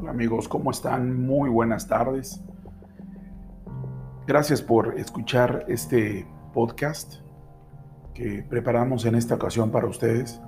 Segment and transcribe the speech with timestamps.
[0.00, 1.26] Hola amigos, ¿cómo están?
[1.26, 2.40] Muy buenas tardes.
[4.28, 6.24] Gracias por escuchar este
[6.54, 7.14] podcast
[8.14, 10.40] que preparamos en esta ocasión para ustedes.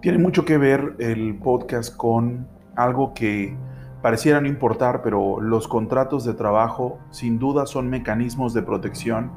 [0.00, 2.46] Tiene mucho que ver el podcast con
[2.76, 3.56] algo que
[4.00, 9.32] pareciera no importar, pero los contratos de trabajo sin duda son mecanismos de protección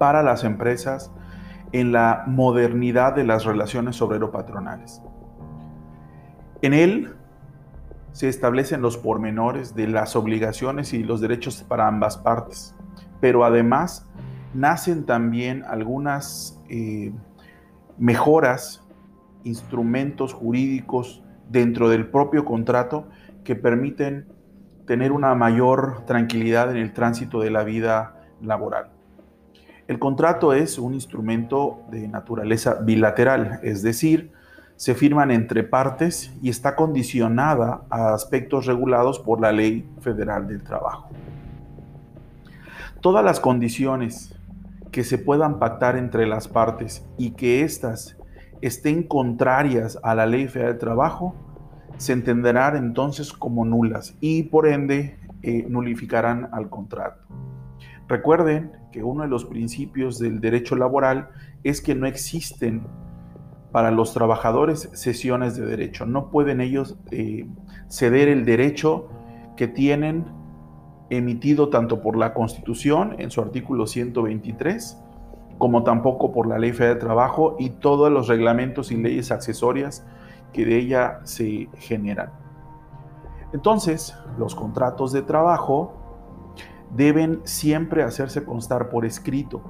[0.00, 1.12] para las empresas
[1.70, 5.00] en la modernidad de las relaciones obrero-patronales.
[6.60, 7.14] En él
[8.12, 12.74] se establecen los pormenores de las obligaciones y los derechos para ambas partes,
[13.20, 14.06] pero además
[14.54, 17.12] nacen también algunas eh,
[17.98, 18.82] mejoras,
[19.44, 23.08] instrumentos jurídicos dentro del propio contrato
[23.44, 24.26] que permiten
[24.86, 28.90] tener una mayor tranquilidad en el tránsito de la vida laboral.
[29.86, 34.32] El contrato es un instrumento de naturaleza bilateral, es decir,
[34.80, 40.62] se firman entre partes y está condicionada a aspectos regulados por la Ley Federal del
[40.62, 41.10] Trabajo.
[43.02, 44.34] Todas las condiciones
[44.90, 48.16] que se puedan pactar entre las partes y que éstas
[48.62, 51.34] estén contrarias a la Ley Federal del Trabajo,
[51.98, 57.20] se entenderán entonces como nulas y por ende eh, nulificarán al contrato.
[58.08, 61.28] Recuerden que uno de los principios del derecho laboral
[61.64, 62.86] es que no existen
[63.72, 66.06] para los trabajadores sesiones de derecho.
[66.06, 67.46] No pueden ellos eh,
[67.88, 69.08] ceder el derecho
[69.56, 70.24] que tienen
[71.10, 74.98] emitido tanto por la Constitución en su artículo 123,
[75.58, 80.06] como tampoco por la Ley Federal de Trabajo y todos los reglamentos y leyes accesorias
[80.52, 82.30] que de ella se generan.
[83.52, 85.92] Entonces, los contratos de trabajo
[86.96, 89.60] deben siempre hacerse constar por escrito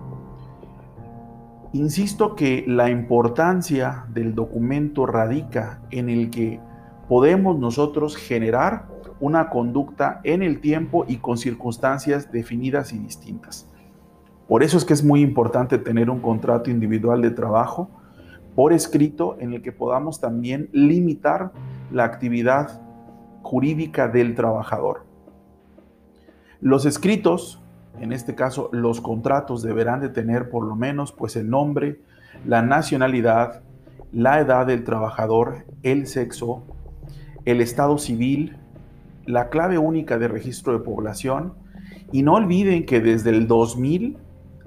[1.72, 6.58] Insisto que la importancia del documento radica en el que
[7.08, 8.88] podemos nosotros generar
[9.20, 13.68] una conducta en el tiempo y con circunstancias definidas y distintas.
[14.48, 17.88] Por eso es que es muy importante tener un contrato individual de trabajo
[18.56, 21.52] por escrito en el que podamos también limitar
[21.92, 22.80] la actividad
[23.42, 25.04] jurídica del trabajador.
[26.60, 27.62] Los escritos
[27.98, 32.00] en este caso los contratos deberán de tener por lo menos pues el nombre,
[32.46, 33.62] la nacionalidad,
[34.12, 36.62] la edad del trabajador, el sexo,
[37.44, 38.56] el estado civil,
[39.26, 41.54] la clave única de registro de población
[42.12, 44.18] y no olviden que desde el 2000,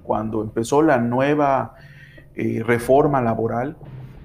[0.04, 1.76] cuando empezó la nueva
[2.36, 3.78] eh, reforma laboral,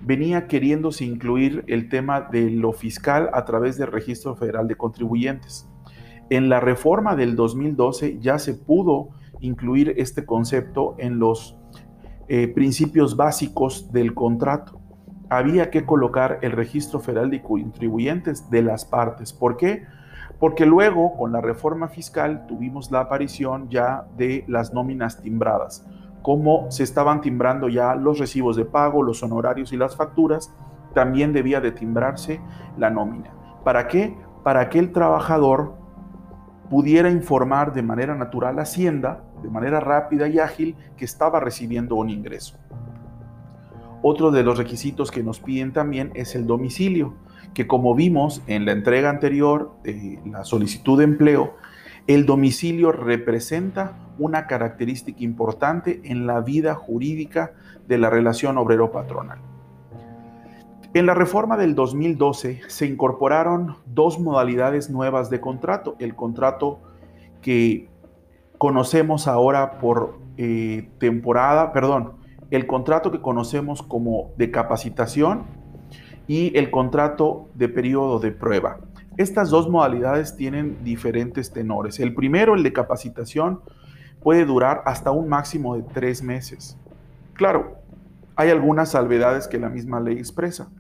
[0.03, 5.68] venía queriéndose incluir el tema de lo fiscal a través del registro federal de contribuyentes.
[6.31, 9.09] En la reforma del 2012 ya se pudo
[9.41, 11.57] incluir este concepto en los
[12.29, 14.79] eh, principios básicos del contrato.
[15.31, 19.33] Había que colocar el registro federal de contribuyentes de las partes.
[19.33, 19.87] ¿Por qué?
[20.39, 25.87] Porque luego, con la reforma fiscal, tuvimos la aparición ya de las nóminas timbradas,
[26.23, 30.55] como se estaban timbrando ya los recibos de pago, los honorarios y las facturas,
[30.95, 32.41] también debía de timbrarse
[32.77, 33.31] la nómina.
[33.65, 34.17] ¿Para qué?
[34.45, 35.75] Para que el trabajador
[36.71, 41.97] pudiera informar de manera natural a Hacienda, de manera rápida y ágil, que estaba recibiendo
[41.97, 42.57] un ingreso.
[44.03, 47.15] Otro de los requisitos que nos piden también es el domicilio,
[47.55, 51.55] que como vimos en la entrega anterior de la solicitud de empleo,
[52.07, 57.53] el domicilio representa una característica importante en la vida jurídica
[57.87, 59.48] de la relación obrero-patronal.
[60.95, 65.97] En la reforma del 2012 se incorporaron dos modalidades nuevas de contrato.
[65.99, 66.79] El contrato
[67.43, 67.89] que
[68.57, 72.15] conocemos ahora por eh, temporada, perdón,
[72.51, 75.45] el contrato que conocemos como de capacitación
[76.27, 78.79] y el contrato de periodo de prueba.
[79.19, 82.01] Estas dos modalidades tienen diferentes tenores.
[82.01, 83.61] El primero, el de capacitación,
[84.23, 86.79] puede durar hasta un máximo de tres meses.
[87.35, 87.77] Claro,
[88.37, 90.71] hay algunas salvedades que la misma ley expresa.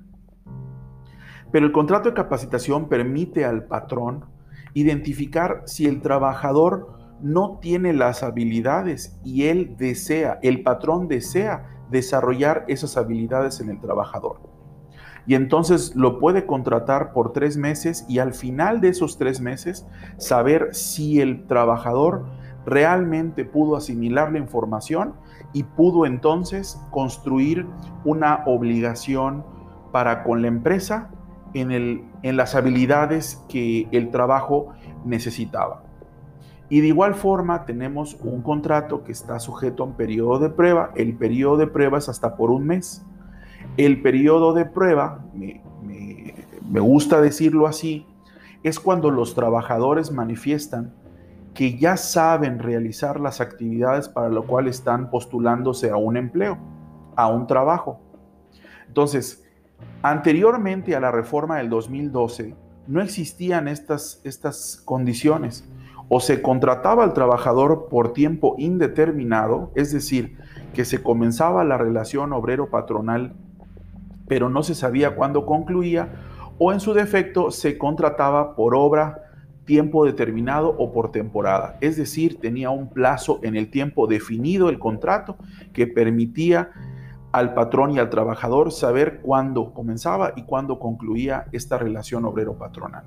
[1.50, 4.24] Pero el contrato de capacitación permite al patrón
[4.74, 12.64] identificar si el trabajador no tiene las habilidades y él desea, el patrón desea desarrollar
[12.68, 14.40] esas habilidades en el trabajador.
[15.26, 19.86] Y entonces lo puede contratar por tres meses y al final de esos tres meses
[20.16, 22.24] saber si el trabajador
[22.64, 25.14] realmente pudo asimilar la información
[25.52, 27.66] y pudo entonces construir
[28.04, 29.44] una obligación
[29.92, 31.10] para con la empresa
[31.54, 34.74] en, las habilidades que el trabajo
[35.04, 35.82] necesitaba.
[36.68, 40.90] Y de igual forma tenemos un contrato que está sujeto a un periodo de prueba.
[40.94, 43.04] El periodo de prueba es hasta por un mes.
[43.76, 45.62] El periodo de prueba, me,
[46.68, 48.06] me gusta decirlo así,
[48.62, 50.92] es cuando los trabajadores manifiestan
[51.54, 56.58] que ya saben realizar las actividades para lo cual están postulándose a un empleo,
[57.16, 58.00] a un trabajo.
[58.86, 59.47] Entonces,
[60.02, 62.54] anteriormente a la reforma del 2012,
[62.86, 65.68] no existían estas, estas condiciones.
[66.08, 70.38] O se contrataba al trabajador por tiempo indeterminado, es decir,
[70.72, 73.36] que se comenzaba la relación obrero-patronal,
[74.26, 76.08] pero no se sabía cuándo concluía,
[76.58, 79.28] o en su defecto se contrataba por obra
[79.68, 81.76] tiempo determinado o por temporada.
[81.82, 85.36] Es decir, tenía un plazo en el tiempo definido el contrato
[85.74, 86.70] que permitía
[87.32, 93.04] al patrón y al trabajador saber cuándo comenzaba y cuándo concluía esta relación obrero-patronal.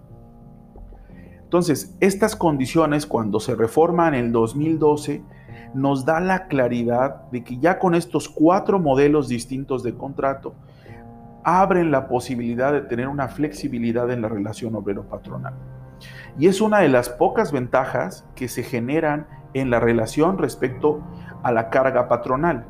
[1.42, 5.22] Entonces, estas condiciones cuando se reforman en el 2012
[5.74, 10.54] nos da la claridad de que ya con estos cuatro modelos distintos de contrato
[11.44, 15.54] abren la posibilidad de tener una flexibilidad en la relación obrero-patronal.
[16.38, 21.02] Y es una de las pocas ventajas que se generan en la relación respecto
[21.44, 22.66] a la carga patronal.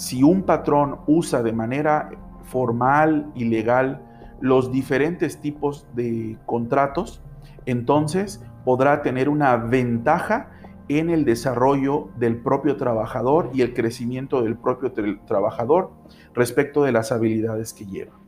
[0.00, 2.08] Si un patrón usa de manera
[2.44, 4.00] formal y legal
[4.40, 7.22] los diferentes tipos de contratos,
[7.66, 10.52] entonces podrá tener una ventaja
[10.88, 14.90] en el desarrollo del propio trabajador y el crecimiento del propio
[15.26, 15.90] trabajador
[16.32, 18.18] respecto de las habilidades que lleva.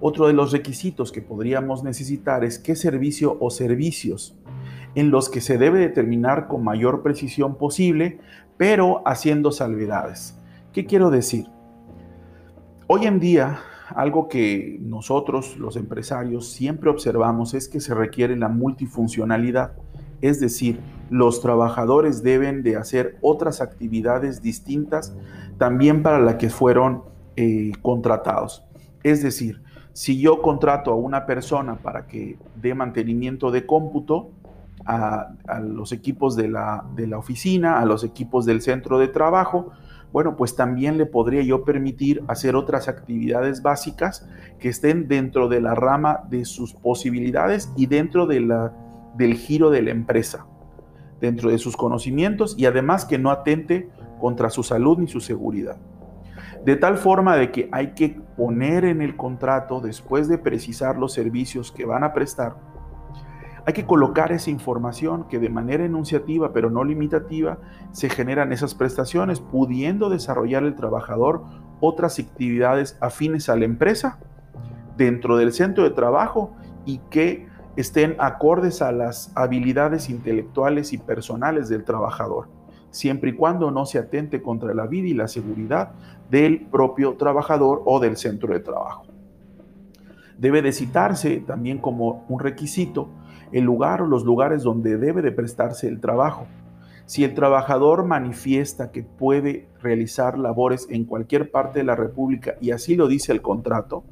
[0.00, 4.36] Otro de los requisitos que podríamos necesitar es qué servicio o servicios
[4.94, 8.18] en los que se debe determinar con mayor precisión posible,
[8.56, 10.38] pero haciendo salvedades.
[10.72, 11.46] ¿Qué quiero decir?
[12.86, 13.60] Hoy en día,
[13.94, 19.72] algo que nosotros los empresarios siempre observamos es que se requiere la multifuncionalidad,
[20.20, 20.80] es decir,
[21.10, 25.14] los trabajadores deben de hacer otras actividades distintas
[25.58, 27.02] también para las que fueron
[27.36, 28.64] eh, contratados.
[29.02, 29.60] Es decir,
[29.92, 34.30] si yo contrato a una persona para que dé mantenimiento de cómputo
[34.86, 39.72] a, los equipos de la, de la oficina, a los equipos del centro de trabajo,
[40.12, 44.28] bueno, pues también le podría yo permitir hacer otras actividades básicas
[44.60, 48.72] que estén dentro de la rama de sus posibilidades y dentro de la,
[49.16, 50.46] del giro de la empresa,
[51.20, 53.88] dentro de sus conocimientos y además que no atente
[54.20, 55.78] contra su salud ni su seguridad.
[56.64, 61.12] De tal forma de que hay que poner en el contrato, después de precisar los
[61.12, 62.54] servicios que van a prestar,
[63.66, 67.58] hay que colocar esa información que de manera enunciativa, pero no limitativa,
[67.92, 71.44] se generan esas prestaciones, pudiendo desarrollar el trabajador
[71.80, 74.18] otras actividades afines a la empresa
[74.96, 76.52] dentro del centro de trabajo
[76.84, 82.48] y que estén acordes a las habilidades intelectuales y personales del trabajador
[82.94, 85.90] siempre y cuando no se atente contra la vida y la seguridad
[86.30, 89.04] del propio trabajador o del centro de trabajo.
[90.38, 93.08] Debe de citarse también como un requisito
[93.54, 96.48] el lugar o los lugares donde debe de prestarse el trabajo.
[97.06, 102.72] Si el trabajador manifiesta que puede realizar labores en cualquier parte de la República y
[102.72, 104.02] así lo dice el contrato,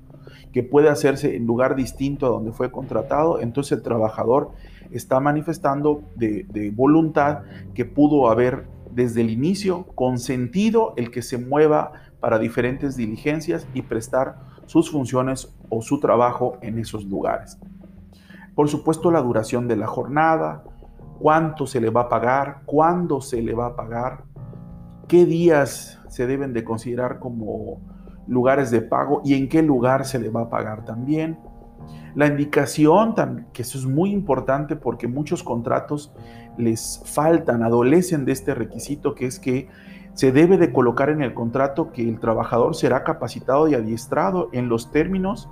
[0.53, 4.53] que puede hacerse en lugar distinto a donde fue contratado, entonces el trabajador
[4.93, 7.41] está manifestando de, voluntad
[7.75, 13.83] que pudo haber desde el inicio consentido el que se mueva para diferentes diligencias y
[13.83, 14.37] prestar
[14.67, 17.59] sus funciones o su trabajo en esos lugares.
[18.55, 20.65] Por supuesto, la duración de la jornada,
[21.19, 24.25] cuánto se le va a pagar, cuándo se le va a pagar,
[25.09, 27.81] qué días se deben de considerar como
[28.27, 31.39] lugares de pago y en qué lugar se le va a pagar también.
[32.15, 33.15] La indicación,
[33.53, 36.13] que eso es muy importante porque muchos contratos
[36.59, 39.69] les faltan, adolecen de este requisito que es que
[40.15, 44.69] se debe de colocar en el contrato que el trabajador será capacitado y adiestrado en
[44.69, 45.49] los términos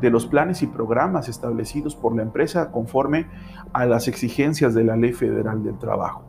[0.00, 3.26] de los planes y programas establecidos por la empresa conforme
[3.72, 6.22] a las exigencias de la Ley Federal del Trabajo.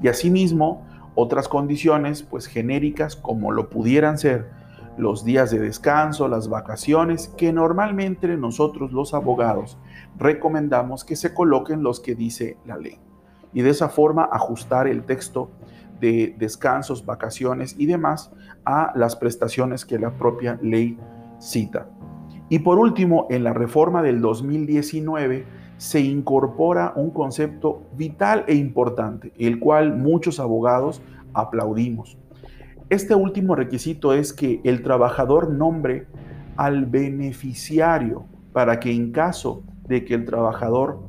[0.00, 4.50] Y asimismo, otras condiciones pues genéricas como lo pudieran ser
[4.96, 9.78] los días de descanso, las vacaciones, que normalmente nosotros los abogados
[10.16, 12.98] recomendamos que se coloquen los que dice la ley.
[13.52, 15.50] Y de esa forma ajustar el texto
[16.00, 18.30] de descansos, vacaciones y demás
[18.64, 20.98] a las prestaciones que la propia ley
[21.38, 21.88] cita.
[22.48, 25.44] Y por último, en la reforma del 2019
[25.76, 31.02] se incorpora un concepto vital e importante, el cual muchos abogados
[31.34, 32.18] aplaudimos.
[32.90, 36.06] Este último requisito es que el trabajador nombre
[36.56, 41.00] al beneficiario para que en caso de que el trabajador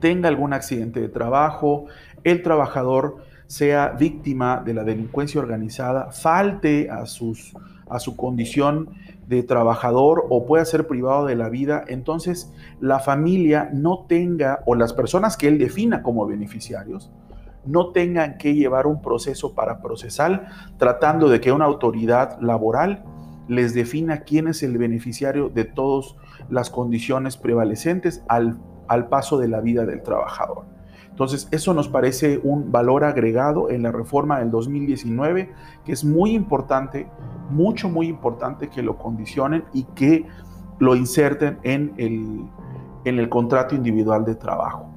[0.00, 1.86] tenga algún accidente de trabajo,
[2.24, 3.16] el trabajador
[3.48, 7.54] sea víctima de la delincuencia organizada, falte a, sus,
[7.88, 8.90] a su condición
[9.26, 14.74] de trabajador o pueda ser privado de la vida, entonces la familia no tenga, o
[14.74, 17.10] las personas que él defina como beneficiarios,
[17.64, 23.02] no tengan que llevar un proceso para procesar, tratando de que una autoridad laboral
[23.48, 26.16] les defina quién es el beneficiario de todas
[26.50, 30.77] las condiciones prevalecentes al, al paso de la vida del trabajador.
[31.18, 35.50] Entonces, eso nos parece un valor agregado en la reforma del 2019,
[35.84, 37.10] que es muy importante,
[37.50, 40.26] mucho, muy importante que lo condicionen y que
[40.78, 42.48] lo inserten en el,
[43.04, 44.90] en el contrato individual de trabajo.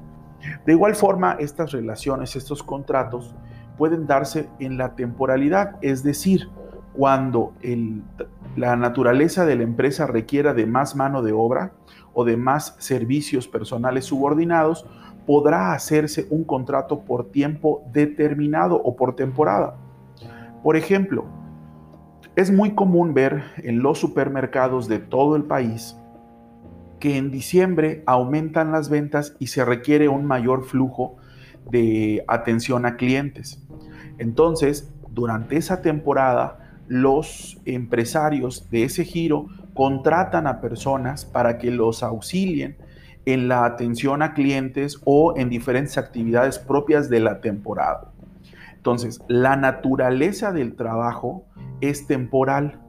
[0.64, 3.34] De igual forma, estas relaciones, estos contratos
[3.76, 6.48] pueden darse en la temporalidad, es decir,
[6.92, 7.52] cuando
[8.54, 11.72] la naturaleza de la empresa requiera de más mano de obra
[12.14, 14.86] o de más servicios personales subordinados,
[15.26, 19.76] podrá hacerse un contrato por tiempo determinado o por temporada.
[20.62, 21.24] Por ejemplo,
[22.36, 25.96] es muy común ver en los supermercados de todo el país
[26.98, 31.16] que en diciembre aumentan las ventas y se requiere un mayor flujo
[31.68, 33.60] de atención a clientes.
[34.18, 42.02] Entonces, durante esa temporada, los empresarios de ese giro contratan a personas para que los
[42.02, 42.76] auxilien
[43.26, 48.12] en la atención a clientes o en diferentes actividades propias de la temporada.
[48.76, 51.44] Entonces, la naturaleza del trabajo
[51.80, 52.80] es temporal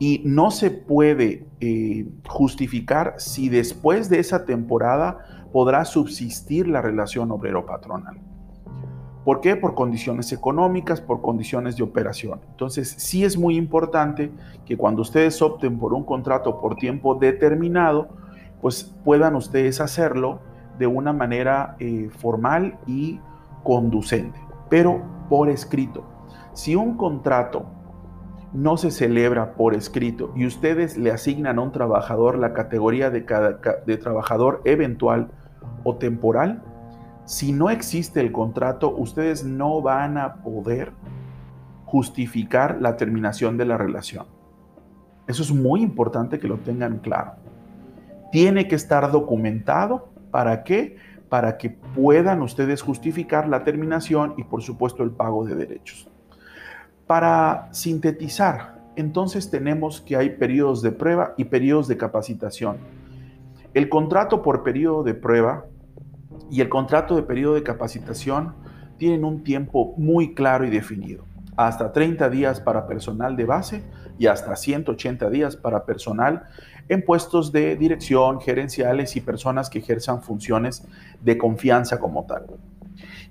[0.00, 7.30] y no se puede eh, justificar si después de esa temporada podrá subsistir la relación
[7.30, 8.18] obrero-patronal.
[9.24, 9.56] ¿Por qué?
[9.56, 12.40] Por condiciones económicas, por condiciones de operación.
[12.50, 14.30] Entonces, sí es muy importante
[14.66, 18.08] que cuando ustedes opten por un contrato por tiempo determinado,
[18.64, 20.40] pues puedan ustedes hacerlo
[20.78, 23.20] de una manera eh, formal y
[23.62, 24.40] conducente,
[24.70, 26.02] pero por escrito.
[26.54, 27.66] Si un contrato
[28.54, 33.26] no se celebra por escrito y ustedes le asignan a un trabajador la categoría de,
[33.86, 35.30] de trabajador eventual
[35.82, 36.62] o temporal,
[37.26, 40.94] si no existe el contrato, ustedes no van a poder
[41.84, 44.24] justificar la terminación de la relación.
[45.26, 47.43] Eso es muy importante que lo tengan claro
[48.34, 50.08] tiene que estar documentado.
[50.32, 50.96] ¿Para qué?
[51.28, 56.10] Para que puedan ustedes justificar la terminación y por supuesto el pago de derechos.
[57.06, 62.78] Para sintetizar, entonces tenemos que hay periodos de prueba y periodos de capacitación.
[63.72, 65.66] El contrato por periodo de prueba
[66.50, 68.56] y el contrato de periodo de capacitación
[68.98, 71.24] tienen un tiempo muy claro y definido.
[71.56, 73.84] Hasta 30 días para personal de base
[74.18, 76.48] y hasta 180 días para personal
[76.88, 80.86] en puestos de dirección, gerenciales y personas que ejerzan funciones
[81.20, 82.46] de confianza como tal.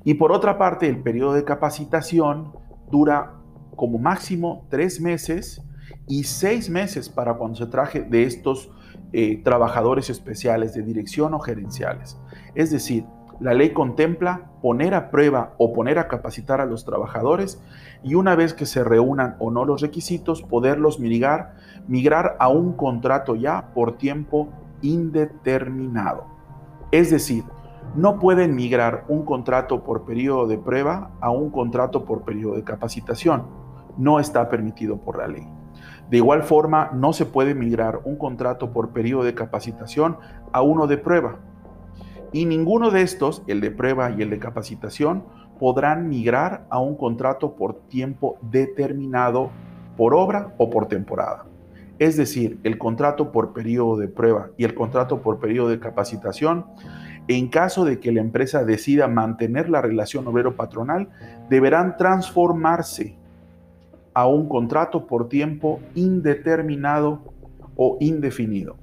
[0.04, 2.54] Y por otra parte, el periodo de capacitación
[2.92, 3.34] dura
[3.76, 5.62] como máximo tres meses
[6.08, 8.70] y seis meses para cuando se traje de estos
[9.14, 12.18] eh, trabajadores especiales de dirección o gerenciales.
[12.56, 13.06] Es decir,
[13.44, 17.62] la ley contempla poner a prueba o poner a capacitar a los trabajadores
[18.02, 21.56] y una vez que se reúnan o no los requisitos, poderlos migrar,
[21.90, 24.48] migrar a un contrato ya por tiempo
[24.82, 26.24] indeterminado.
[26.94, 27.44] Es decir,
[27.96, 32.64] no pueden migrar un contrato por periodo de prueba a un contrato por periodo de
[32.64, 33.44] capacitación.
[33.98, 35.46] No está permitido por la ley.
[36.10, 40.18] De igual forma, no se puede migrar un contrato por periodo de capacitación
[40.54, 41.40] a uno de prueba
[42.34, 45.24] y ninguno de estos, el de prueba y el de capacitación,
[45.60, 49.52] podrán migrar a un contrato por tiempo determinado
[49.96, 51.46] por obra o por temporada.
[52.00, 56.66] Es decir, el contrato por periodo de prueba y el contrato por periodo de capacitación,
[57.28, 61.10] en caso de que la empresa decida mantener la relación obrero-patronal,
[61.50, 63.16] deberán transformarse
[64.14, 67.22] a un contrato por tiempo indeterminado
[67.76, 68.83] o indefinido.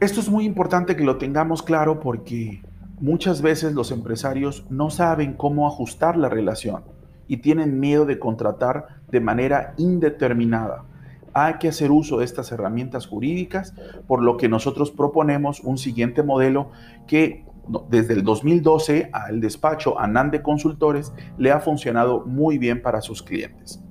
[0.00, 2.62] Esto es muy importante que lo tengamos claro porque
[3.00, 6.84] muchas veces los empresarios no saben cómo ajustar la relación
[7.28, 10.86] y tienen miedo de contratar de manera indeterminada.
[11.34, 13.74] Hay que hacer uso de estas herramientas jurídicas,
[14.06, 16.70] por lo que nosotros proponemos un siguiente modelo
[17.06, 17.44] que
[17.90, 23.22] desde el 2012 al despacho ANAN de Consultores le ha funcionado muy bien para sus
[23.22, 23.84] clientes.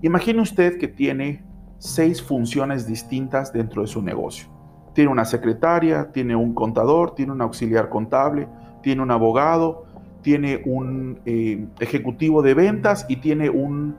[0.00, 1.44] Imagine usted que tiene
[1.76, 4.53] seis funciones distintas dentro de su negocio.
[4.94, 8.48] Tiene una secretaria, tiene un contador, tiene un auxiliar contable,
[8.82, 9.84] tiene un abogado,
[10.22, 13.96] tiene un eh, ejecutivo de ventas y tiene un,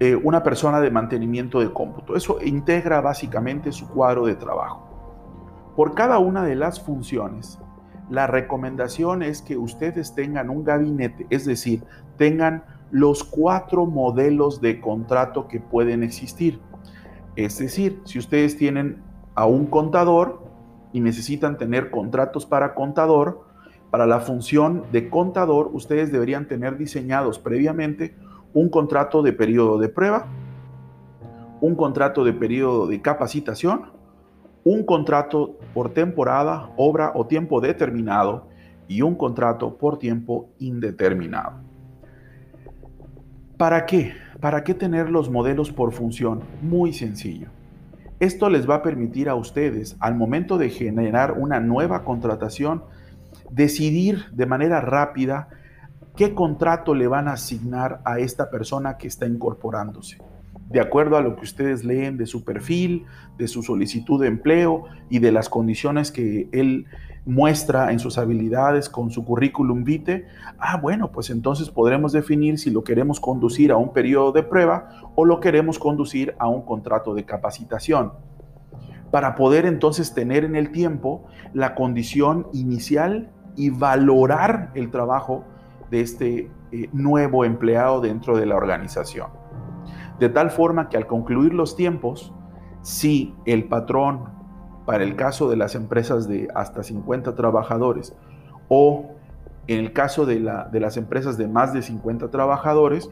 [0.00, 2.16] eh, una persona de mantenimiento de cómputo.
[2.16, 4.88] Eso integra básicamente su cuadro de trabajo.
[5.76, 7.58] Por cada una de las funciones
[8.10, 11.82] la recomendación es que ustedes tengan un gabinete, es decir,
[12.18, 16.60] tengan los cuatro modelos de contrato que pueden existir.
[17.34, 19.02] Es decir, si ustedes tienen
[19.34, 20.42] a un contador
[20.92, 23.44] y necesitan tener contratos para contador,
[23.90, 28.14] para la función de contador, ustedes deberían tener diseñados previamente
[28.52, 30.26] un contrato de periodo de prueba,
[31.60, 33.92] un contrato de periodo de capacitación,
[34.64, 38.46] un contrato por temporada, obra o tiempo determinado
[38.88, 41.52] y un contrato por tiempo indeterminado.
[43.56, 44.12] ¿Para qué?
[44.40, 46.42] ¿Para qué tener los modelos por función?
[46.62, 47.48] Muy sencillo.
[48.24, 52.82] Esto les va a permitir a ustedes, al momento de generar una nueva contratación,
[53.50, 55.50] decidir de manera rápida
[56.16, 60.16] qué contrato le van a asignar a esta persona que está incorporándose.
[60.70, 63.04] De acuerdo a lo que ustedes leen de su perfil,
[63.36, 66.86] de su solicitud de empleo y de las condiciones que él
[67.26, 70.26] muestra en sus habilidades con su currículum vitae,
[70.58, 74.88] ah, bueno, pues entonces podremos definir si lo queremos conducir a un periodo de prueba
[75.14, 78.12] o lo queremos conducir a un contrato de capacitación,
[79.10, 85.44] para poder entonces tener en el tiempo la condición inicial y valorar el trabajo
[85.90, 89.28] de este eh, nuevo empleado dentro de la organización.
[90.18, 92.32] De tal forma que al concluir los tiempos,
[92.82, 94.33] si el patrón
[94.86, 98.14] para el caso de las empresas de hasta 50 trabajadores
[98.68, 99.10] o
[99.66, 103.10] en el caso de, de las empresas de más de 50 trabajadores,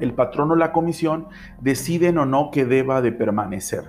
[0.00, 1.26] el patrón o la comisión
[1.60, 3.84] deciden o no que deba de permanecer.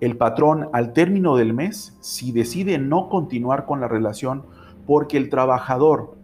[0.00, 4.44] El patrón al término del mes, si decide no continuar con la relación
[4.86, 6.16] porque el trabajador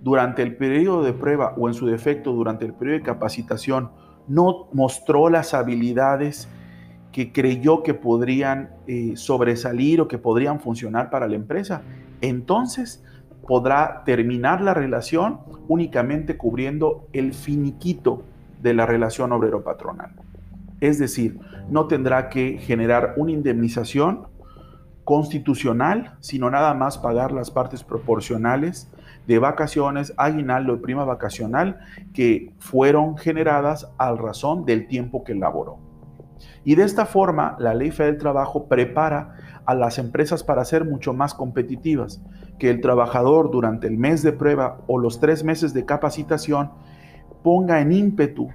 [0.00, 3.92] durante el periodo de prueba o en su defecto durante el periodo de capacitación
[4.26, 6.48] no mostró las habilidades
[7.12, 11.82] que creyó que podrían eh, sobresalir o que podrían funcionar para la empresa,
[12.20, 13.04] entonces
[13.46, 18.22] podrá terminar la relación únicamente cubriendo el finiquito
[18.60, 20.12] de la relación obrero-patronal.
[20.80, 21.38] Es decir,
[21.68, 24.26] no tendrá que generar una indemnización
[25.04, 28.90] constitucional, sino nada más pagar las partes proporcionales
[29.26, 31.80] de vacaciones, aguinaldo y prima vacacional
[32.14, 35.91] que fueron generadas al razón del tiempo que laboró.
[36.64, 40.84] Y de esta forma, la Ley Federal del Trabajo prepara a las empresas para ser
[40.84, 42.22] mucho más competitivas,
[42.58, 46.70] que el trabajador durante el mes de prueba o los tres meses de capacitación
[47.42, 48.48] ponga en ímpetu,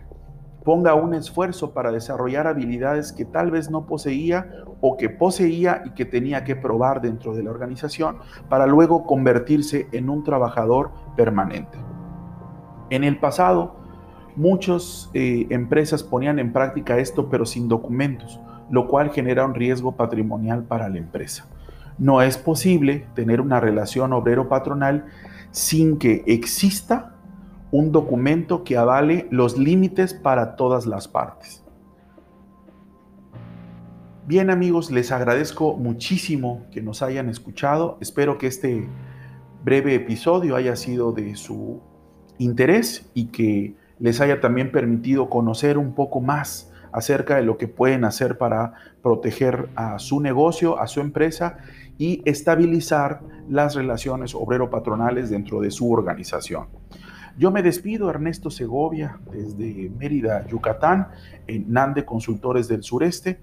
[0.64, 4.50] ponga un esfuerzo para desarrollar habilidades que tal vez no poseía
[4.82, 8.18] o que poseía y que tenía que probar dentro de la organización
[8.50, 11.78] para luego convertirse en un trabajador permanente.
[12.90, 13.87] En el pasado,
[14.38, 19.96] Muchas eh, empresas ponían en práctica esto pero sin documentos, lo cual genera un riesgo
[19.96, 21.48] patrimonial para la empresa.
[21.98, 25.06] No es posible tener una relación obrero-patronal
[25.50, 27.16] sin que exista
[27.72, 31.64] un documento que avale los límites para todas las partes.
[34.28, 37.98] Bien amigos, les agradezco muchísimo que nos hayan escuchado.
[38.02, 38.88] Espero que este
[39.64, 41.82] breve episodio haya sido de su
[42.38, 47.68] interés y que les haya también permitido conocer un poco más acerca de lo que
[47.68, 51.58] pueden hacer para proteger a su negocio, a su empresa
[51.98, 56.68] y estabilizar las relaciones obrero-patronales dentro de su organización.
[57.38, 61.10] Yo me despido, Ernesto Segovia, desde Mérida, Yucatán,
[61.46, 63.40] en NANDE Consultores del Sureste.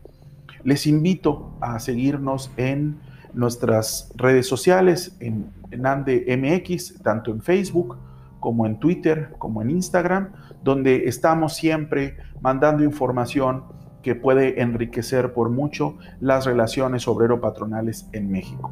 [0.65, 2.99] Les invito a seguirnos en
[3.35, 7.97] nuestras redes sociales, en NANDE MX, tanto en Facebook
[8.45, 13.65] como en Twitter, como en Instagram, donde estamos siempre mandando información
[14.03, 18.71] que puede enriquecer por mucho las relaciones obrero-patronales en México.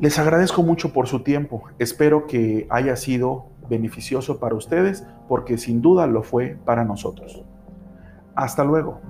[0.00, 1.62] Les agradezco mucho por su tiempo.
[1.78, 7.44] Espero que haya sido beneficioso para ustedes porque sin duda lo fue para nosotros.
[8.34, 9.00] Hasta luego.